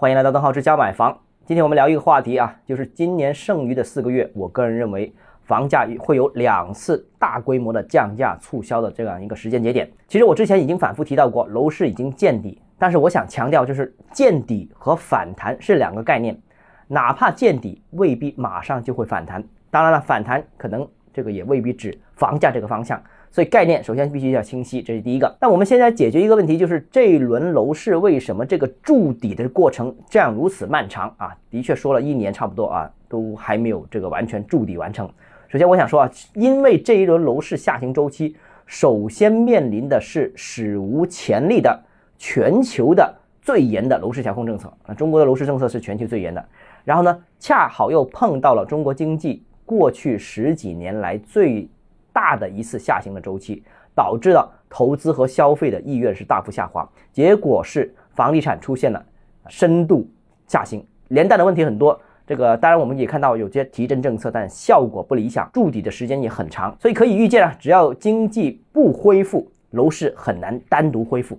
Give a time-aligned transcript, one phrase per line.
[0.00, 1.18] 欢迎来到邓浩之家买房。
[1.44, 9.90] 今天我们聊一个话题啊，就是今年剩余的四个月，我个人认为房价会有两次大规模的降价促销的这样一个时间节点。
[10.06, 16.40] 其实我之前已经反复提到过，楼市已经见底，但是我想强调，就是见底和反弹是两个概念，
[16.86, 19.42] 哪怕见底未必马上就会反弹。
[19.68, 20.88] 当然了，反弹可能
[21.18, 23.02] 这个也未必指房价这个方向。
[23.28, 25.36] 所以概念首先必须要清晰，这是第一个。
[25.40, 31.36] 那我们现在解决一个问题，就是这一轮楼市为什么这个筑底的过程这样如此漫长啊？
[31.50, 35.10] 的确说了一年差不多啊，都还没有这个完全筑底完成。
[35.48, 41.82] 首先我想说啊，因为这一轮楼市下行周期，首先面临的是史无前例的
[42.16, 46.42] 全球的最严的楼市调控政策啊，中国的楼市政策是全球最严的。
[46.84, 51.68] 然后呢，恰好又碰到了中国经济过去十几年来最。
[52.10, 53.62] 大的一次下行的周期，
[53.94, 59.00] 导致了投资和消费的意愿是大幅下滑，结果是房地产出现了
[59.46, 60.04] 深度
[60.48, 62.00] 下行，连带的问题很多。
[62.26, 71.36] 这个当然我们也看到有些提振政策，但效果不理想，筑底的时间也很长，所以可以预见啊，只要经济不恢复，楼市很难单独恢复；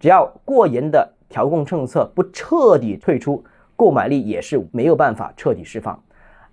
[0.00, 3.44] 只要过严的调控政策不彻底退出，
[3.76, 6.02] 购买力也是没有办法彻底释放。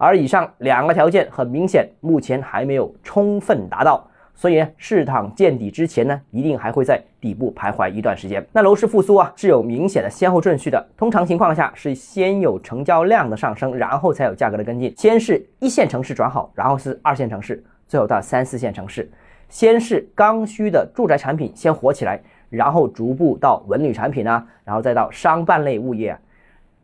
[0.03, 8.44] 而以上两个条件很明显，目前还没有充分达到，所以市场见底之前呢，一定还会在底部徘徊一段时间。
[8.52, 10.83] 那楼市复苏啊，是有明显的先后顺序的。
[10.97, 14.91] 通常情况下是先有成交量的上升，然后才有价格的跟进。
[14.97, 19.07] 先是一线城市转好，然后是二线城市，最后到三四线城市。
[19.49, 26.17] 先是刚需的住宅产品先火起来，然后逐步到文旅产品啊，然后再到商办类物业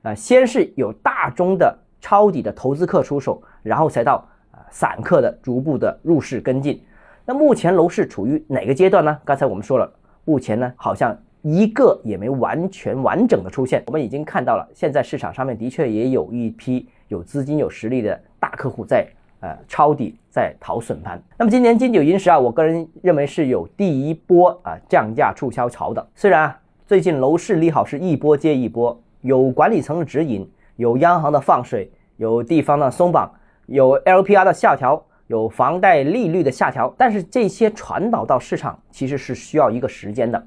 [0.03, 0.13] 啊。
[0.13, 1.75] 先是有大宗的。
[1.99, 6.81] 抄底的投资客出手，然后才到啊散客的逐步的入市跟进。
[7.25, 9.17] 那目前楼市处于哪个阶段呢？
[9.25, 9.91] 刚才我们说了，
[10.23, 13.83] 目前呢好像一个也没完全完整的出现。
[13.87, 19.05] 我们已经看到了，现在市场上面的确也有一批有资金有实力的大客户在
[19.41, 21.21] 呃抄底，在逃损盘。
[21.37, 26.07] 那么今年金九银十啊，我个人认为是有第一波啊降价促销潮的。
[26.15, 30.49] 虽然啊最近楼市利好是一波接一波，有管理层的指引。
[30.77, 33.31] 有央行的放水，有地方的松绑，
[33.65, 40.41] 有 LPR 的下调，有房贷利率的下调，但是这些传导到市场其实是需要一个时间的。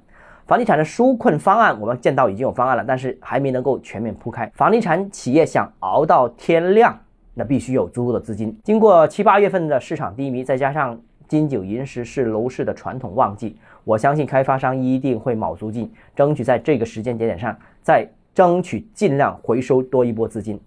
[0.46, 4.50] 房地产的纾困方案，我们见到已经有方案了，但是还没能够全面铺开。
[4.54, 6.98] 房地产企业想熬到天亮，
[7.34, 8.56] 那必须有足够的资金。
[8.64, 18.08] 经过七八月份的市场低迷，再加上金九银十是楼市的传统旺季，我相信开发商一定会卯足劲，争取在这个时间节点上在。
[18.34, 20.60] 争取尽量回收多一波资金。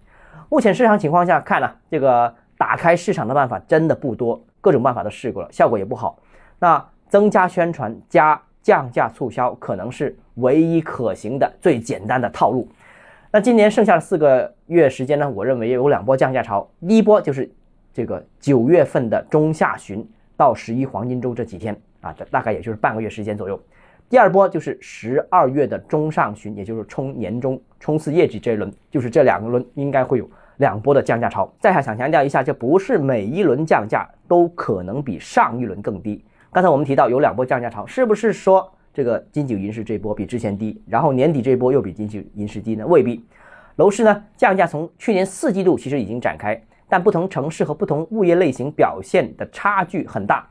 [0.50, 6.18] 目前市场情况下看呢，这个打开市场的办法真的不多，各种办法都试过了，效果也不好。
[6.58, 12.68] 那增加宣传加降价促销，可能是唯一可行的最简单的套路。
[13.30, 16.68] 那今年剩下的四个月时间呢，我认为有两波降价潮。
[16.86, 17.50] 第一波就是
[17.92, 23.60] 这个九月份的中下旬到十一黄金周这几天啊，这大概也就是半个月时间左右。
[24.10, 31.52] 第二波就是十二月的中上旬，也就是冲年终、冲刺业绩这一轮，就是这两个轮应该会有两波的降价潮。
[31.58, 36.24] 再还想强调一下，这不是每一轮降价都可能比上一轮更低。
[36.52, 42.86] 刚才我们提到有两波降价潮，是不是说这个金九银十这波比之前低，然后年底这波又比金九银十低呢？
[42.86, 43.24] 未必。
[43.76, 50.48] 楼市呢降价从去年四季度其实已经展开，但不同城市和不同物业类型表现的差距很大。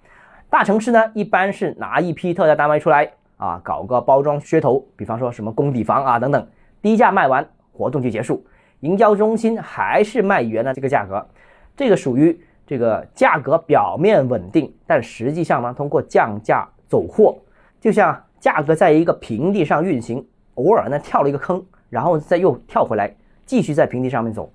[0.50, 3.10] 大城市呢一般是拿一批特价单位出来。
[3.44, 6.48] 啊，搞个包装噱头，比方说什么工底房啊等等，
[6.82, 8.42] 低价卖完，活动就结束。
[8.80, 11.28] 营销中心还是卖原来这个价格，
[11.76, 17.38] 这个属于这个价格表面稳定，但实际上呢，通过降价走货，
[17.82, 23.14] 就像价格在一个平地上运行，偶尔呢跳了一个坑，然后再又跳回来，
[23.46, 24.50] 继续在平地上面走。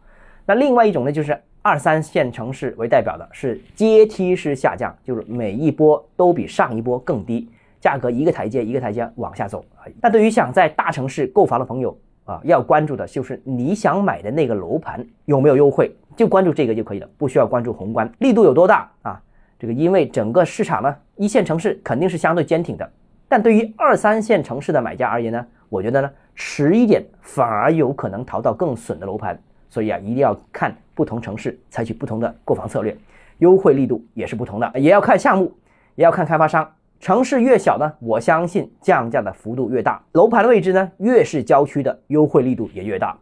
[0.46, 7.50] 那另外一种呢，就是二三线城市为代表的是阶梯式下降，就是每一波都比上一波更低。
[7.80, 9.86] 价格一个台阶一个台阶往下走啊！
[10.02, 19.22] 那对于想在大城市购房的朋友啊，要关注的就是你想买的那个楼盘有没有优惠，就关注这个就可以了，不需要关注宏观力度有多大啊！
[19.58, 22.90] 这个因为整个市场呢，一线城市肯定是相对坚挺的，
[23.28, 29.36] 但对于二三线城市的买家而言呢，我觉得呢，迟一点反而有可能淘到更损的楼盘，
[29.68, 32.96] 所以啊，一定要看不同城市采取不同的购房策略，
[33.38, 35.52] 优惠力度也是不同的，也要看项目，
[35.94, 36.68] 也要看开发商。
[37.00, 40.02] 城市越小呢，我相信降价的幅度越大。
[40.12, 43.16] 楼盘的位置呢，越是郊区的优惠力度也越大。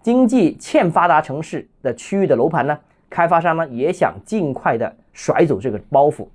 [0.00, 2.78] 经济欠发达城市的区域的楼盘呢，
[3.10, 6.28] 开发商呢也想尽快的甩走这个包袱。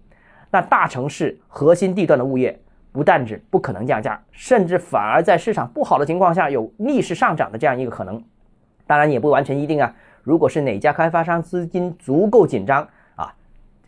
[0.51, 2.59] 那大城市核心地段的物业，
[2.91, 8.21] 不但指不可能降价，甚至反而在市场不好的情况下有逆势上涨的这样一个可能。
[8.85, 9.95] 当然也不完全一定啊。
[10.23, 12.85] 如果是哪家开发商资金足够紧张，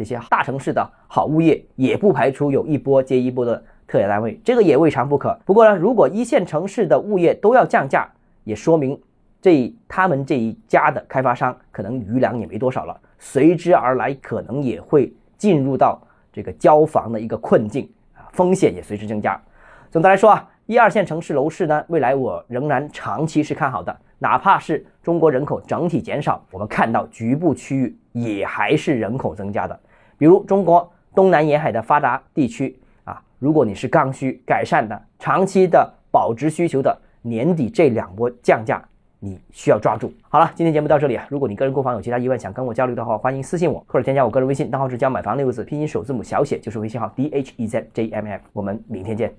[0.03, 5.39] 这些大城市的好物业也不排除有一波接一波的特价单位，这个也未尝不可。
[5.45, 8.05] 不过呢，如果一线城市的物业都要降价，
[8.43, 8.99] 也说明
[9.41, 16.01] 这他们这一家的开发商可能余粮也没多少了，随之而来可能也会进入到
[16.33, 19.41] 这个交房的一个困境啊，风险也随之增加。
[19.89, 23.97] 总的来说啊，一二线城市楼市呢，未来我仍然长期是看好的。
[24.19, 29.77] 哪怕是中国人口整体减少，我们看到局部区域也还是人口增加的。
[30.23, 32.73] 比如中国东南沿海的发达地区
[33.03, 38.81] 啊，如果你是刚需改善的、长期的保值需求的，年底这两波降价
[39.19, 40.13] 你需要抓住。
[40.29, 41.27] 好了，今天节目到这里啊。
[41.27, 48.41] 如果你个人购房有其他疑问，想跟我交流的话，欢迎私信我或者添加我个人微信，账号是教买房六个字，拼音首字母小写就是微信号 d h e z j m f。
[48.53, 49.33] 我们明天见。